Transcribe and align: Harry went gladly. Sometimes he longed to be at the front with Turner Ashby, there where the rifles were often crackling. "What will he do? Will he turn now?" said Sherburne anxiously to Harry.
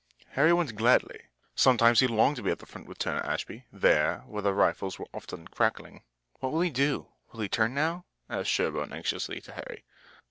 Harry 0.29 0.51
went 0.51 0.75
gladly. 0.75 1.19
Sometimes 1.53 1.99
he 1.99 2.07
longed 2.07 2.35
to 2.37 2.41
be 2.41 2.49
at 2.49 2.57
the 2.57 2.65
front 2.65 2.87
with 2.87 2.97
Turner 2.97 3.23
Ashby, 3.23 3.65
there 3.71 4.21
where 4.25 4.41
the 4.41 4.51
rifles 4.51 4.97
were 4.97 5.05
often 5.13 5.47
crackling. 5.49 6.01
"What 6.39 6.51
will 6.51 6.61
he 6.61 6.71
do? 6.71 7.09
Will 7.31 7.41
he 7.41 7.47
turn 7.47 7.75
now?" 7.75 8.05
said 8.27 8.47
Sherburne 8.47 8.93
anxiously 8.93 9.41
to 9.41 9.51
Harry. 9.51 9.83